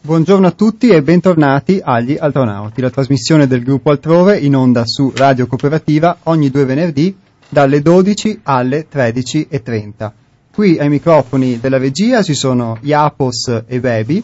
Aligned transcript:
Buongiorno 0.00 0.46
a 0.46 0.52
tutti 0.52 0.88
e 0.88 1.02
bentornati 1.02 1.80
agli 1.82 2.16
Altronauti, 2.18 2.80
la 2.80 2.88
trasmissione 2.88 3.48
del 3.48 3.64
gruppo 3.64 3.90
Altrove 3.90 4.38
in 4.38 4.54
onda 4.54 4.84
su 4.86 5.12
Radio 5.14 5.48
Cooperativa 5.48 6.18
ogni 6.24 6.50
due 6.50 6.64
venerdì 6.64 7.14
dalle 7.48 7.82
12 7.82 8.40
alle 8.44 8.86
13.30. 8.90 10.10
Qui 10.52 10.78
ai 10.78 10.88
microfoni 10.88 11.58
della 11.58 11.78
regia 11.78 12.22
ci 12.22 12.34
sono 12.34 12.78
Iapos 12.80 13.64
e 13.66 13.80
Baby. 13.80 14.22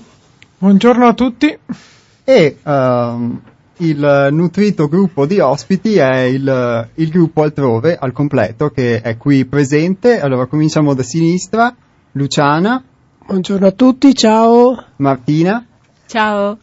Buongiorno 0.58 1.06
a 1.06 1.12
tutti. 1.12 1.58
E 2.24 2.56
uh, 2.62 3.38
il 3.78 4.28
nutrito 4.30 4.88
gruppo 4.88 5.26
di 5.26 5.40
ospiti 5.40 5.96
è 5.96 6.20
il, 6.20 6.88
il, 6.94 7.08
gruppo 7.10 7.42
Altrove 7.42 7.96
al 7.96 8.12
completo 8.12 8.70
che 8.70 9.00
è 9.00 9.16
qui 9.16 9.44
presente. 9.44 10.20
Allora 10.20 10.46
cominciamo 10.46 10.94
da 10.94 11.02
sinistra. 11.02 11.74
Luciana. 12.12 12.82
Buongiorno 13.26 13.66
a 13.66 13.70
tutti, 13.70 14.14
ciao. 14.14 14.84
Martina. 14.96 15.64
Ciao. 16.04 16.58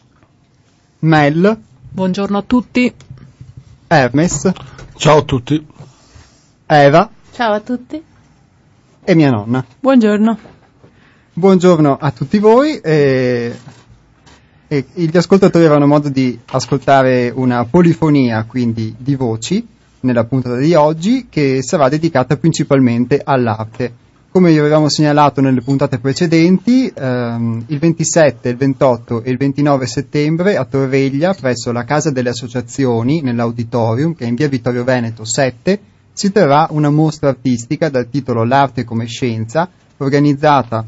Mel. 0.99 1.59
Buongiorno 1.89 2.37
a 2.37 2.43
tutti. 2.43 2.93
Hermes. 3.87 4.51
Ciao 4.95 5.17
a 5.17 5.21
tutti. 5.23 5.65
Eva. 6.67 7.09
Ciao 7.31 7.53
a 7.53 7.59
tutti. 7.61 8.03
E 9.03 9.15
mia 9.15 9.31
nonna. 9.31 9.65
Buongiorno. 9.79 10.37
Buongiorno 11.33 11.97
a 11.99 12.11
tutti 12.11 12.37
voi. 12.37 12.77
E, 12.77 13.57
e 14.67 14.85
gli 14.93 15.17
ascoltatori 15.17 15.65
avranno 15.65 15.87
modo 15.87 16.09
di 16.09 16.39
ascoltare 16.45 17.31
una 17.33 17.65
polifonia, 17.65 18.45
quindi 18.45 18.93
di 18.99 19.15
voci, 19.15 19.67
nella 20.01 20.25
puntata 20.25 20.57
di 20.57 20.75
oggi, 20.75 21.25
che 21.27 21.63
sarà 21.63 21.89
dedicata 21.89 22.37
principalmente 22.37 23.19
all'arte. 23.23 24.09
Come 24.31 24.53
vi 24.53 24.59
avevamo 24.59 24.87
segnalato 24.87 25.41
nelle 25.41 25.59
puntate 25.59 25.99
precedenti, 25.99 26.89
ehm, 26.95 27.65
il 27.67 27.79
27, 27.79 28.47
il 28.47 28.55
28 28.55 29.23
e 29.23 29.29
il 29.29 29.35
29 29.35 29.85
settembre 29.85 30.55
a 30.55 30.63
Torveglia, 30.63 31.33
presso 31.33 31.73
la 31.73 31.83
Casa 31.83 32.11
delle 32.11 32.29
Associazioni, 32.29 33.19
nell'Auditorium, 33.19 34.15
che 34.15 34.23
è 34.23 34.29
in 34.29 34.35
via 34.35 34.47
Vittorio 34.47 34.85
Veneto 34.85 35.25
7, 35.25 35.77
si 36.13 36.31
terrà 36.31 36.67
una 36.71 36.89
mostra 36.89 37.27
artistica 37.27 37.89
dal 37.89 38.09
titolo 38.09 38.45
L'arte 38.45 38.85
come 38.85 39.05
scienza, 39.05 39.69
organizzata 39.97 40.85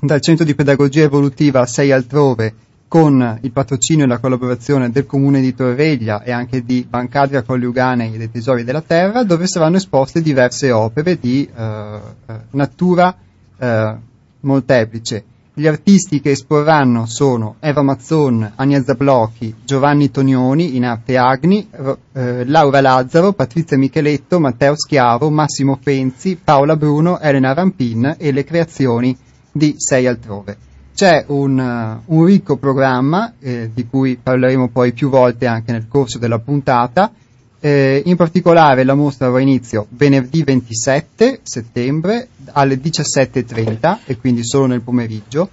dal 0.00 0.20
Centro 0.20 0.44
di 0.44 0.56
Pedagogia 0.56 1.02
Evolutiva 1.02 1.64
6 1.64 1.92
Altrove 1.92 2.54
con 2.88 3.38
il 3.42 3.50
patrocinio 3.50 4.04
e 4.04 4.08
la 4.08 4.18
collaborazione 4.18 4.90
del 4.90 5.06
Comune 5.06 5.40
di 5.40 5.54
Torreglia 5.54 6.22
e 6.22 6.30
anche 6.30 6.64
di 6.64 6.86
Bancadria 6.88 7.42
Colliugane 7.42 8.12
e 8.12 8.16
dei 8.16 8.30
Tesori 8.30 8.64
della 8.64 8.82
Terra, 8.82 9.24
dove 9.24 9.46
saranno 9.46 9.76
esposte 9.76 10.22
diverse 10.22 10.70
opere 10.70 11.18
di 11.18 11.48
eh, 11.52 12.00
eh, 12.26 12.34
natura 12.50 13.14
eh, 13.58 13.94
molteplice. 14.40 15.24
Gli 15.58 15.66
artisti 15.66 16.20
che 16.20 16.32
esporranno 16.32 17.06
sono 17.06 17.56
Eva 17.60 17.80
Mazzon, 17.80 18.52
Ania 18.56 18.82
Zablocchi, 18.82 19.54
Giovanni 19.64 20.10
Tonioni 20.10 20.76
in 20.76 20.84
arte 20.84 21.16
Agni, 21.16 21.66
eh, 22.12 22.44
Laura 22.44 22.82
Lazzaro, 22.82 23.32
Patrizia 23.32 23.78
Micheletto, 23.78 24.38
Matteo 24.38 24.76
Schiavo, 24.76 25.30
Massimo 25.30 25.78
Penzi, 25.82 26.38
Paola 26.42 26.76
Bruno, 26.76 27.18
Elena 27.18 27.54
Rampin 27.54 28.16
e 28.18 28.32
le 28.32 28.44
creazioni 28.44 29.16
di 29.50 29.74
Sei 29.78 30.06
Altrove. 30.06 30.65
C'è 30.96 31.24
un, 31.26 31.58
uh, 31.58 32.14
un 32.14 32.24
ricco 32.24 32.56
programma 32.56 33.34
eh, 33.38 33.70
di 33.74 33.86
cui 33.86 34.16
parleremo 34.16 34.68
poi 34.68 34.94
più 34.94 35.10
volte 35.10 35.44
anche 35.44 35.70
nel 35.70 35.88
corso 35.88 36.16
della 36.16 36.38
puntata. 36.38 37.12
Eh, 37.60 38.00
in 38.06 38.16
particolare 38.16 38.82
la 38.82 38.94
mostra 38.94 39.26
avrà 39.26 39.40
inizio 39.40 39.88
venerdì 39.90 40.42
27 40.42 41.40
settembre 41.42 42.28
alle 42.52 42.76
17.30 42.76 43.98
e 44.06 44.16
quindi 44.16 44.42
solo 44.42 44.64
nel 44.64 44.80
pomeriggio. 44.80 45.50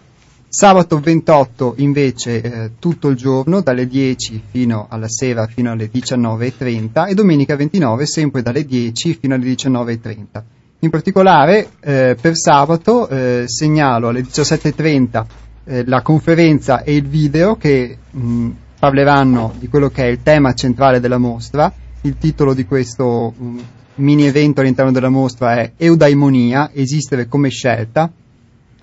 Sabato 0.47 1.01
28 1.01 1.73
invece 1.79 2.41
eh, 2.41 2.71
tutto 2.79 3.09
il 3.09 3.17
giorno 3.17 3.59
dalle 3.59 3.85
10 3.85 4.43
fino 4.49 4.85
alla 4.89 5.09
sera 5.09 5.45
fino 5.47 5.71
alle 5.71 5.89
19.30 5.93 7.09
e 7.09 7.13
domenica 7.15 7.57
29 7.57 8.05
sempre 8.05 8.41
dalle 8.41 8.63
10 8.63 9.17
fino 9.19 9.35
alle 9.35 9.43
19.30. 9.43 10.43
In 10.83 10.89
particolare 10.89 11.69
eh, 11.79 12.17
per 12.19 12.35
sabato 12.35 13.07
eh, 13.07 13.43
segnalo 13.47 14.09
alle 14.09 14.19
17.30 14.19 15.25
eh, 15.63 15.83
la 15.85 16.01
conferenza 16.01 16.83
e 16.83 16.93
il 16.97 17.07
video 17.07 17.55
che 17.55 17.97
mh, 18.11 18.49
parleranno 18.79 19.53
di 19.57 19.69
quello 19.69 19.87
che 19.87 20.03
è 20.03 20.07
il 20.07 20.21
tema 20.21 20.53
centrale 20.53 20.99
della 20.99 21.17
mostra. 21.17 21.71
Il 22.01 22.17
titolo 22.17 22.53
di 22.53 22.65
questo 22.65 23.33
mh, 23.33 23.59
mini 23.95 24.25
evento 24.25 24.59
all'interno 24.59 24.91
della 24.91 25.07
mostra 25.07 25.55
è 25.55 25.71
Eudaimonia, 25.77 26.71
esistere 26.73 27.29
come 27.29 27.47
scelta, 27.47 28.11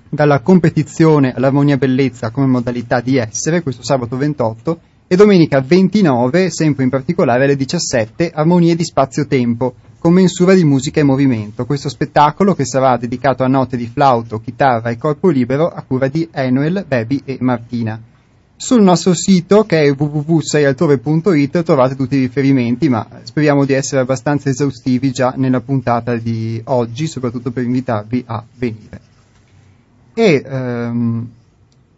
dalla 0.08 0.41
competizione 0.41 1.35
all'armonia 1.35 1.76
bellezza 1.76 2.31
come 2.31 2.47
modalità 2.47 3.02
di 3.02 3.19
essere, 3.19 3.62
questo 3.62 3.85
sabato 3.85 4.17
28, 4.17 4.81
e 5.06 5.17
domenica 5.17 5.61
29, 5.61 6.49
sempre 6.49 6.82
in 6.82 6.88
particolare 6.88 7.44
alle 7.44 7.56
17, 7.56 8.31
armonie 8.32 8.75
di 8.75 8.85
spazio-tempo, 8.85 9.75
con 10.00 10.14
mensura 10.14 10.55
di 10.55 10.64
musica 10.64 10.99
e 10.99 11.05
movimento. 11.05 11.67
Questo 11.67 11.91
spettacolo 11.91 12.55
che 12.55 12.64
sarà 12.64 12.97
dedicato 12.97 13.44
a 13.44 13.49
note 13.49 13.76
di 13.76 13.87
flauto, 13.87 14.41
chitarra 14.41 14.88
e 14.88 14.97
corpo 14.97 15.29
libero 15.29 15.69
a 15.69 15.82
cura 15.82 16.08
di 16.08 16.26
Enuel, 16.32 16.87
Baby 16.88 17.20
e 17.26 17.37
Martina. 17.41 18.00
Sul 18.56 18.82
nostro 18.82 19.12
sito 19.12 19.64
che 19.64 19.82
è 19.82 19.94
www.seialtrove.it 19.94 21.62
trovate 21.62 21.97
tutti 21.97 22.17
i 22.17 22.20
riferimenti, 22.20 22.88
ma 22.88 23.06
speriamo 23.23 23.67
di 23.67 23.75
essere 23.75 24.00
abbastanza 24.00 24.49
esaustivi 24.49 25.12
già 25.12 25.35
nella 25.37 25.61
puntata 25.61 26.17
di 26.17 26.61
oggi, 26.64 27.06
soprattutto 27.06 27.50
per 27.50 27.64
invitarvi 27.64 28.25
a 28.26 28.43
venire. 28.56 29.00
E 30.14 30.43
ehm, 30.47 31.31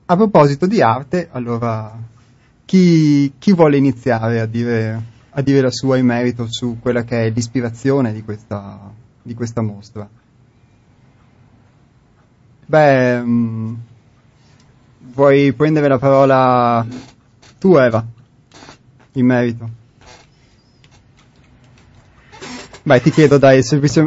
a 0.07 0.17
proposito 0.17 0.67
di 0.67 0.83
arte, 0.83 1.29
allora 1.31 1.97
chi, 2.65 3.33
chi 3.39 3.53
vuole 3.53 3.77
iniziare 3.77 4.41
a 4.41 4.47
dire 4.47 5.03
a 5.35 5.41
dire 5.43 5.61
la 5.63 5.71
sua 5.71 5.97
in 5.97 6.07
merito 6.07 6.47
su 6.51 6.79
quella 6.81 7.05
che 7.05 7.27
è 7.27 7.31
l'ispirazione 7.31 8.13
di 8.13 8.23
questa, 8.23 8.93
di 9.23 9.35
questa 9.35 9.63
mostra. 9.63 10.09
Beh, 12.67 13.21
mh, 13.21 13.31
mm, 13.31 13.75
vuoi 15.15 15.53
prendere 15.53 15.89
la 15.89 15.99
parola 15.99 16.87
tu 17.59 17.77
Eva, 17.77 18.05
in 19.13 19.27
merito? 19.27 19.81
Beh, 22.85 23.01
ti 23.01 23.11
chiedo 23.11 23.39
dai, 23.39 23.63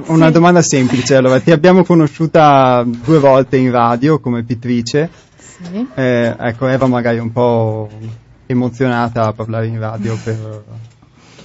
una 0.07 0.27
sì. 0.27 0.31
domanda 0.31 0.61
semplice. 0.61 1.15
Allora, 1.15 1.39
ti 1.39 1.51
abbiamo 1.51 1.85
conosciuta 1.85 2.83
due 2.85 3.19
volte 3.19 3.55
in 3.55 3.71
radio 3.71 4.19
come 4.19 4.43
pittrice. 4.43 5.09
Sì. 5.37 5.87
Eh, 5.95 6.35
ecco, 6.37 6.67
Eva 6.67 6.85
magari 6.85 7.17
un 7.17 7.31
po' 7.31 7.89
emozionata 8.45 9.27
a 9.27 9.33
parlare 9.33 9.67
in 9.67 9.79
radio 9.79 10.17
per 10.21 10.63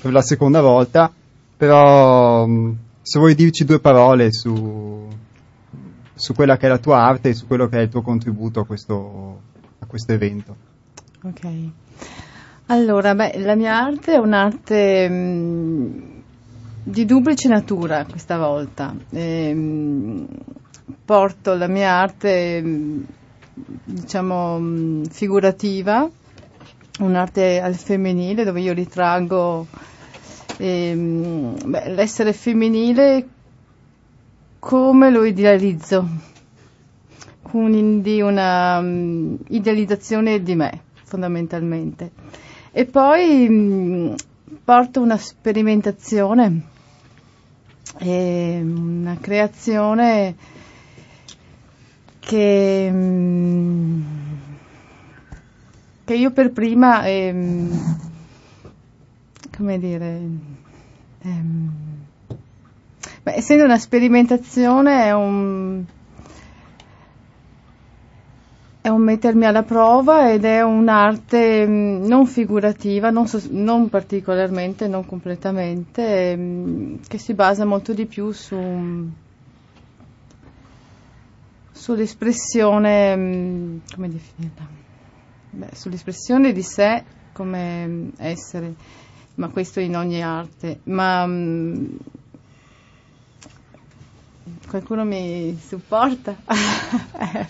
per 0.00 0.12
la 0.12 0.23
seconda 0.23 0.61
volta, 0.61 1.12
però 1.56 2.47
mm, 2.47 2.73
se 3.02 3.19
vuoi 3.19 3.35
dirci 3.35 3.64
due 3.64 3.81
parole 3.81 4.32
su, 4.32 5.08
su 6.14 6.35
quella 6.35 6.56
che 6.56 6.67
è 6.67 6.69
la 6.69 6.79
tua 6.79 7.02
arte 7.02 7.31
e 7.31 7.35
su 7.35 7.47
quello 7.47 7.69
che 7.69 7.79
è 7.79 7.82
il 7.82 7.88
tuo 7.88 8.02
contributo 8.02 8.61
a 8.61 8.64
questo, 8.64 9.41
a 9.79 9.87
questo 9.87 10.12
evento. 10.12 10.56
Ok. 11.23 11.47
Allora, 12.67 13.14
beh, 13.14 13.41
la 13.41 13.56
mia 13.56 13.76
arte 13.76 14.14
è 14.14 14.19
un'arte 14.19 15.08
mh, 15.08 15.14
mm, 15.14 16.00
di 16.85 17.05
duplice 17.05 17.49
natura 17.49 18.06
questa 18.08 18.38
volta. 18.38 18.94
E, 19.11 19.52
mh, 19.52 19.58
mm, 19.58 20.25
porto 21.05 21.55
la 21.55 21.67
mia 21.67 21.93
arte, 21.93 22.62
mh, 22.62 23.05
diciamo, 23.85 25.02
figurativa, 25.11 26.08
un'arte 27.05 27.61
al 27.61 27.75
femminile 27.75 28.44
dove 28.44 28.61
io 28.61 28.73
ritraggo 28.73 29.67
ehm, 30.58 31.56
beh, 31.64 31.88
l'essere 31.91 32.32
femminile 32.32 33.29
come 34.58 35.11
lo 35.11 35.25
idealizzo, 35.25 36.06
quindi 37.43 38.20
una 38.20 38.79
um, 38.79 39.38
idealizzazione 39.49 40.43
di 40.43 40.55
me 40.55 40.82
fondamentalmente. 41.05 42.11
E 42.70 42.85
poi 42.85 43.47
um, 43.49 44.14
porto 44.62 45.00
una 45.00 45.17
sperimentazione, 45.17 46.62
e 47.99 48.61
una 48.62 49.17
creazione 49.20 50.37
che, 52.19 52.88
um, 52.93 54.19
che 56.10 56.16
io 56.16 56.32
per 56.32 56.50
prima 56.50 57.06
ehm, 57.06 57.70
come 59.56 59.78
dire, 59.78 60.20
ehm, 61.22 61.70
beh, 63.22 63.34
essendo 63.36 63.62
una 63.62 63.78
sperimentazione 63.78 65.04
è 65.04 65.14
un, 65.14 65.84
è 68.80 68.88
un 68.88 69.02
mettermi 69.02 69.46
alla 69.46 69.62
prova 69.62 70.32
ed 70.32 70.44
è 70.44 70.62
un'arte 70.62 71.64
mm, 71.64 72.04
non 72.06 72.26
figurativa, 72.26 73.11
non, 73.11 73.28
so, 73.28 73.40
non 73.49 73.88
particolarmente, 73.88 74.88
non 74.88 75.06
completamente, 75.06 76.32
ehm, 76.32 76.99
che 77.06 77.18
si 77.18 77.35
basa 77.35 77.64
molto 77.64 77.92
di 77.92 78.06
più 78.06 78.32
su, 78.32 79.08
sull'espressione, 81.70 83.16
mm, 83.16 83.76
come 83.94 84.08
definirla? 84.08 84.89
Beh, 85.50 85.71
sull'espressione 85.75 86.52
di 86.52 86.62
sé 86.62 87.02
come 87.33 87.87
mm, 87.87 88.09
essere, 88.19 88.75
ma 89.37 89.49
questo 89.49 89.80
in 89.80 89.97
ogni 89.97 90.23
arte. 90.23 90.80
Ma 90.85 91.26
mm, 91.26 91.97
qualcuno 94.69 95.04
mi 95.04 95.59
supporta? 95.61 96.37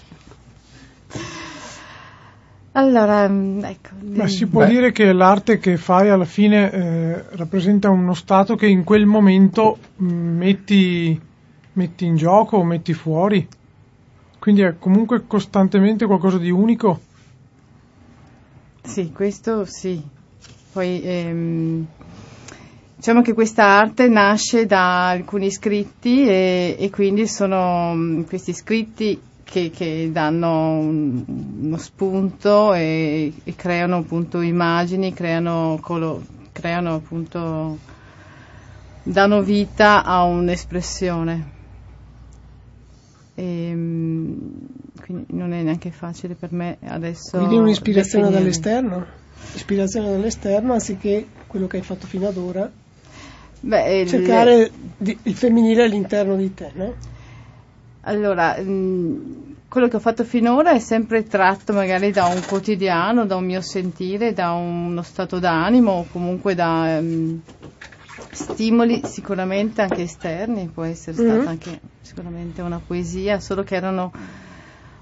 allora, 2.73 3.29
mm, 3.29 3.65
ecco. 3.65 3.89
Ma 4.01 4.27
si 4.27 4.47
può 4.47 4.63
Beh. 4.63 4.69
dire 4.69 4.93
che 4.93 5.13
l'arte 5.13 5.59
che 5.59 5.77
fai 5.77 6.09
alla 6.09 6.25
fine 6.25 6.71
eh, 6.71 7.25
rappresenta 7.37 7.91
uno 7.91 8.15
stato 8.15 8.57
che 8.57 8.67
in 8.67 8.83
quel 8.83 9.07
momento 9.07 9.79
mh, 9.97 10.07
metti, 10.07 11.21
metti 11.75 12.05
in 12.07 12.17
gioco 12.17 12.57
o 12.57 12.65
metti 12.65 12.93
fuori. 12.93 13.47
Quindi 14.39 14.63
è 14.63 14.75
comunque 14.79 15.27
costantemente 15.27 16.07
qualcosa 16.07 16.39
di 16.39 16.51
unico. 16.51 17.09
Sì, 18.83 19.11
questo 19.13 19.65
sì. 19.65 20.01
Poi 20.73 21.01
ehm, 21.03 21.87
diciamo 22.97 23.23
che 23.23 23.33
questa 23.33 23.65
arte 23.65 24.09
nasce 24.09 24.67
da 24.67 25.09
alcuni 25.11 25.51
scritti 25.51 26.27
e, 26.27 26.77
e 26.79 26.91
quindi 26.91 27.27
sono 27.27 27.93
mm, 27.95 28.23
questi 28.23 28.53
scritti 28.53 29.21
che, 29.45 29.71
che 29.71 30.11
danno 30.13 30.79
un- 30.79 31.25
uno 31.63 31.77
spunto 31.79 32.73
e, 32.75 33.33
e 33.43 33.55
creano 33.57 33.97
appunto 33.99 34.41
immagini, 34.41 35.13
creano, 35.13 35.79
colo- 35.83 36.23
creano 36.53 36.95
appunto, 36.95 37.79
danno 39.03 39.43
vita 39.43 40.05
a 40.05 40.23
un'espressione. 40.25 41.59
Ehm, 43.37 44.69
quindi 44.99 45.27
non 45.37 45.53
è 45.53 45.63
neanche 45.63 45.91
facile 45.91 46.35
per 46.35 46.53
me 46.53 46.79
adesso. 46.83 47.37
Quindi 47.37 47.57
un'ispirazione 47.57 48.25
definire. 48.25 48.41
dall'esterno, 48.41 49.05
ispirazione 49.55 50.11
dall'esterno 50.11 50.73
anziché 50.73 51.27
quello 51.47 51.67
che 51.67 51.77
hai 51.79 51.83
fatto 51.83 52.07
fino 52.07 52.29
ad 52.29 52.37
ora, 52.37 52.71
Beh, 53.63 54.05
cercare 54.07 54.71
di- 54.99 55.19
il 55.25 55.35
femminile 55.35 55.85
all'interno 55.85 56.37
di 56.37 56.53
te, 56.55 56.71
no? 56.75 56.95
Allora, 58.05 58.59
mh, 58.59 59.57
quello 59.69 59.89
che 59.89 59.97
ho 59.97 60.01
fatto 60.01 60.25
finora 60.25 60.73
è 60.73 60.79
sempre 60.79 61.23
tratto 61.25 61.73
magari 61.75 62.13
da 62.13 62.27
un 62.27 62.41
quotidiano, 62.49 63.27
da 63.27 63.37
un 63.37 63.45
mio 63.45 63.61
sentire, 63.61 64.33
da 64.33 64.53
uno 64.53 65.03
stato 65.03 65.39
d'animo 65.39 65.93
o 65.93 66.05
comunque 66.07 66.55
da 66.55 66.97
ehm, 66.97 67.41
stimoli 68.31 69.05
sicuramente 69.05 69.83
anche 69.83 70.03
esterni, 70.03 70.69
può 70.71 70.85
essere 70.85 71.17
stata 71.17 71.51
Mhm. 71.51 71.51
anche 71.51 71.81
sicuramente 72.01 72.63
una 72.63 72.81
poesia, 72.81 73.39
solo 73.39 73.63
che 73.63 73.75
erano 73.77 74.13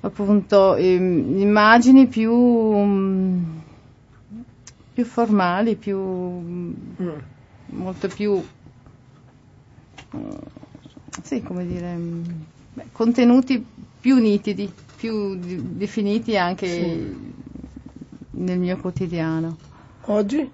appunto 0.00 0.75
ehm, 0.76 1.38
immagini 1.40 2.07
più, 2.07 2.33
mh, 2.35 3.62
più 4.95 5.05
formali, 5.05 5.76
più 5.76 5.97
Mm. 5.99 7.11
molto 7.67 8.09
più 8.09 8.43
mm, 10.17 10.28
sì, 11.23 11.43
come 11.43 11.67
dire, 11.67 11.95
mm, 11.95 12.23
beh, 12.75 12.87
contenuti 12.93 13.64
più 14.00 14.17
nitidi, 14.17 14.71
più 14.97 15.37
di- 15.37 15.76
definiti 15.76 16.37
anche 16.37 17.14
nel 18.31 18.59
mio 18.59 18.76
quotidiano. 18.78 19.57
Oggi? 20.07 20.50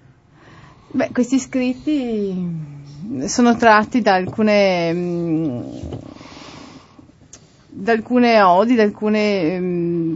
Beh, 0.91 1.11
questi 1.11 1.39
scritti 1.39 2.33
mm, 2.33 3.23
sono 3.25 3.55
tratti 3.55 4.01
da 4.01 4.13
alcune 4.15 4.93
mm, 4.93 5.61
da 7.75 7.91
alcune 7.91 8.41
odi, 8.41 8.75
da 8.75 8.83
alcune 8.83 9.59
mm, 9.59 10.13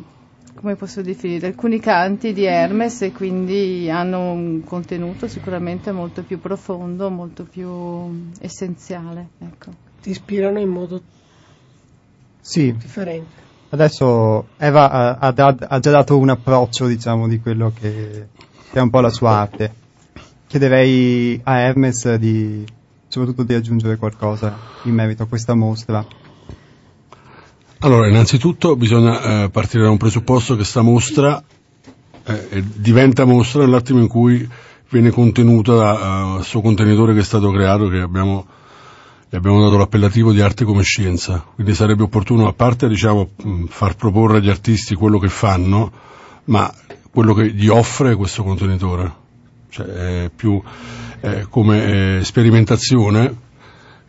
come 0.56 0.76
posso 0.76 1.02
definire, 1.02 1.48
alcuni 1.48 1.80
canti 1.80 2.34
di 2.34 2.44
Hermes 2.44 3.02
e 3.02 3.12
quindi 3.12 3.90
hanno 3.90 4.32
un 4.32 4.64
contenuto 4.64 5.28
sicuramente 5.28 5.92
molto 5.92 6.24
più 6.24 6.40
profondo, 6.40 7.10
molto 7.10 7.44
più 7.44 8.32
essenziale, 8.40 9.28
ecco. 9.40 9.72
Ti 10.02 10.10
ispirano 10.10 10.60
in 10.60 10.70
modo 10.70 11.02
Sì, 12.42 12.74
differente. 12.74 13.44
adesso 13.70 14.48
Eva 14.58 14.90
ha, 14.90 15.18
ha 15.20 15.32
da- 15.32 15.56
ha 15.60 15.80
già 15.80 15.92
dato 15.92 16.18
un 16.18 16.30
approccio, 16.30 16.88
diciamo, 16.88 17.28
di 17.28 17.40
quello 17.40 17.72
che, 17.74 18.28
che 18.72 18.80
è 18.80 18.82
un 18.82 18.90
po' 18.90 19.02
la 19.02 19.10
sua 19.10 19.32
arte. 19.32 19.74
Chiederei 20.48 21.40
a 21.44 21.60
Hermes 21.60 22.16
di, 22.16 22.66
soprattutto 23.08 23.44
di 23.44 23.54
aggiungere 23.54 23.98
qualcosa 23.98 24.58
in 24.84 24.94
merito 24.96 25.24
a 25.24 25.28
questa 25.28 25.54
mostra. 25.56 26.06
Allora, 27.82 28.10
innanzitutto 28.10 28.76
bisogna 28.76 29.44
eh, 29.44 29.50
partire 29.50 29.84
da 29.84 29.90
un 29.90 29.96
presupposto 29.96 30.58
che 30.58 30.66
sta 30.66 30.82
mostra 30.82 31.42
eh, 32.26 32.48
eh, 32.50 32.64
diventa 32.76 33.24
mostra 33.24 33.64
nell'attimo 33.64 34.02
in 34.02 34.10
cui 34.10 34.48
viene 34.90 35.12
contenuta 35.12 35.74
dal 35.76 36.44
suo 36.44 36.60
contenitore 36.60 37.14
che 37.14 37.22
è 37.22 37.24
stato 37.24 37.50
creato, 37.52 37.88
che 37.88 38.00
abbiamo, 38.00 38.46
gli 39.30 39.36
abbiamo 39.38 39.62
dato 39.62 39.78
l'appellativo 39.78 40.34
di 40.34 40.42
arte 40.42 40.66
come 40.66 40.84
scienza. 40.84 41.44
Quindi 41.56 41.74
sarebbe 41.74 42.04
opportuno, 42.04 42.48
a 42.48 42.54
parte 42.54 42.90
diciamo, 42.90 43.30
far 43.70 43.96
proporre 43.96 44.40
agli 44.40 44.50
artisti 44.50 44.94
quello 44.94 45.18
che 45.18 45.30
fanno, 45.30 45.90
ma 46.46 46.70
quello 47.12 47.34
che 47.34 47.54
gli 47.54 47.70
offre 47.70 48.16
questo 48.16 48.44
contenitore. 48.44 49.28
Cioè, 49.70 49.86
è 49.86 50.32
più 50.36 50.62
eh, 51.22 51.46
come 51.50 52.18
eh, 52.18 52.24
sperimentazione 52.26 53.48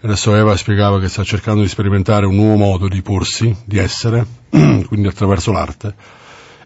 Adesso 0.02 0.34
Eva 0.34 0.56
spiegava 0.56 0.98
che 0.98 1.10
sta 1.10 1.22
cercando 1.22 1.60
di 1.60 1.68
sperimentare 1.68 2.24
un 2.24 2.34
nuovo 2.34 2.56
modo 2.56 2.88
di 2.88 3.02
porsi, 3.02 3.54
di 3.66 3.76
essere, 3.76 4.24
quindi 4.48 5.08
attraverso 5.08 5.52
l'arte. 5.52 5.94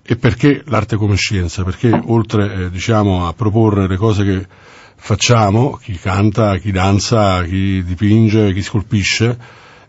E 0.04 0.14
perché 0.14 0.62
l'arte 0.66 0.94
come 0.94 1.16
scienza? 1.16 1.64
Perché 1.64 1.90
oltre 2.06 2.54
eh, 2.54 2.70
diciamo, 2.70 3.26
a 3.26 3.32
proporre 3.32 3.88
le 3.88 3.96
cose 3.96 4.22
che 4.22 4.46
facciamo, 4.94 5.72
chi 5.82 5.98
canta, 5.98 6.58
chi 6.58 6.70
danza, 6.70 7.42
chi 7.42 7.82
dipinge, 7.82 8.52
chi 8.52 8.62
scolpisce, 8.62 9.36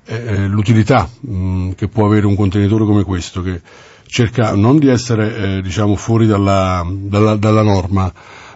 eh, 0.06 0.48
l'utilità 0.48 1.08
mh, 1.20 1.74
che 1.74 1.88
può 1.88 2.08
avere 2.08 2.26
un 2.26 2.36
contenitore 2.36 2.86
come 2.86 3.04
questo, 3.04 3.44
che 3.44 3.62
cerca 4.08 4.56
non 4.56 4.80
di 4.80 4.88
essere 4.88 5.58
eh, 5.58 5.62
diciamo, 5.62 5.96
fuori 5.96 6.26
dalla, 6.26 6.84
dalla, 6.90 7.36
dalla 7.36 7.62
norma, 7.62 8.12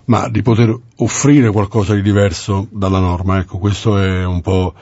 ma 0.10 0.28
di 0.28 0.42
poter 0.42 0.76
offrire 0.98 1.52
qualcosa 1.52 1.94
di 1.94 2.02
diverso 2.02 2.68
dalla 2.72 3.00
norma. 3.00 3.38
Ecco, 3.38 3.60
questo 3.60 3.98
è 3.98 4.26
un 4.26 4.42
po' 4.42 4.74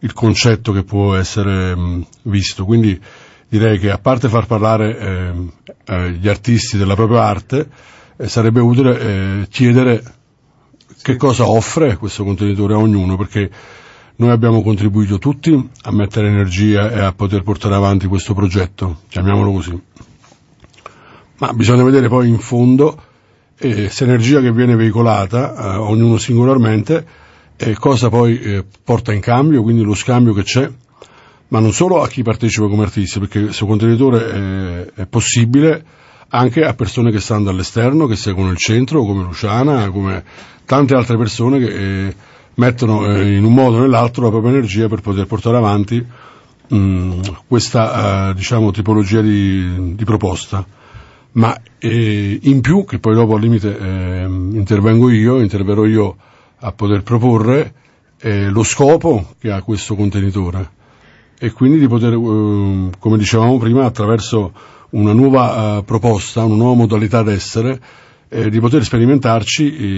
il 0.00 0.12
concetto 0.12 0.72
che 0.72 0.82
può 0.82 1.14
essere 1.14 1.74
mh, 1.74 2.06
visto. 2.22 2.64
Quindi 2.64 3.00
direi 3.48 3.78
che 3.78 3.90
a 3.90 3.98
parte 3.98 4.28
far 4.28 4.46
parlare 4.46 4.98
ehm, 4.98 5.52
eh, 5.84 6.10
gli 6.12 6.28
artisti 6.28 6.76
della 6.76 6.96
propria 6.96 7.22
arte, 7.22 7.68
eh, 8.16 8.28
sarebbe 8.28 8.60
utile 8.60 8.98
eh, 8.98 9.46
chiedere 9.48 10.02
che 11.00 11.16
cosa 11.16 11.48
offre 11.48 11.96
questo 11.96 12.24
contenitore 12.24 12.74
a 12.74 12.78
ognuno, 12.78 13.16
perché 13.16 13.48
noi 14.16 14.30
abbiamo 14.30 14.60
contribuito 14.60 15.18
tutti 15.18 15.70
a 15.82 15.92
mettere 15.92 16.26
energia 16.26 16.90
e 16.90 17.00
a 17.00 17.12
poter 17.12 17.44
portare 17.44 17.76
avanti 17.76 18.08
questo 18.08 18.34
progetto, 18.34 19.02
chiamiamolo 19.08 19.52
così. 19.52 19.82
Ma 21.38 21.52
bisogna 21.52 21.84
vedere 21.84 22.08
poi 22.08 22.28
in 22.28 22.38
fondo 22.38 23.12
eh, 23.58 23.90
energia 24.00 24.40
che 24.40 24.52
viene 24.52 24.76
veicolata, 24.76 25.54
eh, 25.54 25.76
ognuno 25.76 26.18
singolarmente, 26.18 27.06
e 27.56 27.74
cosa 27.74 28.08
poi 28.08 28.40
eh, 28.40 28.64
porta 28.82 29.12
in 29.12 29.20
cambio, 29.20 29.62
quindi 29.62 29.82
lo 29.82 29.94
scambio 29.94 30.32
che 30.32 30.42
c'è, 30.42 30.70
ma 31.48 31.60
non 31.60 31.72
solo 31.72 32.02
a 32.02 32.08
chi 32.08 32.22
partecipa 32.22 32.66
come 32.66 32.82
artisti, 32.82 33.18
perché 33.18 33.42
questo 33.44 33.66
contenitore 33.66 34.30
è, 34.94 35.00
è 35.02 35.06
possibile 35.06 35.84
anche 36.28 36.64
a 36.64 36.74
persone 36.74 37.12
che 37.12 37.20
stanno 37.20 37.44
dall'esterno, 37.44 38.06
che 38.06 38.16
seguono 38.16 38.50
il 38.50 38.56
centro, 38.56 39.04
come 39.04 39.22
Luciana, 39.22 39.88
come 39.90 40.24
tante 40.64 40.94
altre 40.94 41.16
persone 41.16 41.58
che 41.58 42.06
eh, 42.06 42.14
mettono 42.54 43.06
eh, 43.06 43.36
in 43.36 43.44
un 43.44 43.54
modo 43.54 43.76
o 43.76 43.80
nell'altro 43.80 44.24
la 44.24 44.30
propria 44.30 44.52
energia 44.52 44.88
per 44.88 45.00
poter 45.00 45.26
portare 45.26 45.56
avanti 45.56 46.04
mh, 46.68 47.20
questa 47.46 48.30
eh, 48.30 48.34
diciamo, 48.34 48.70
tipologia 48.70 49.20
di, 49.20 49.94
di 49.94 50.04
proposta 50.04 50.66
ma 51.34 51.56
eh, 51.78 52.38
in 52.42 52.60
più, 52.60 52.84
che 52.84 52.98
poi 52.98 53.14
dopo 53.14 53.34
al 53.34 53.40
limite 53.40 53.76
eh, 53.76 54.24
intervengo 54.24 55.10
io, 55.10 55.40
interverrò 55.40 55.84
io 55.84 56.16
a 56.58 56.72
poter 56.72 57.02
proporre 57.02 57.74
eh, 58.20 58.48
lo 58.48 58.62
scopo 58.62 59.34
che 59.38 59.50
ha 59.50 59.62
questo 59.62 59.94
contenitore. 59.94 60.82
E 61.38 61.50
quindi 61.50 61.78
di 61.78 61.88
poter, 61.88 62.12
eh, 62.12 62.90
come 62.98 63.18
dicevamo 63.18 63.58
prima, 63.58 63.84
attraverso 63.84 64.52
una 64.90 65.12
nuova 65.12 65.78
eh, 65.78 65.82
proposta, 65.82 66.44
una 66.44 66.56
nuova 66.56 66.74
modalità 66.74 67.22
d'essere, 67.22 67.80
eh, 68.28 68.48
di 68.48 68.60
poter 68.60 68.84
sperimentarci 68.84 69.92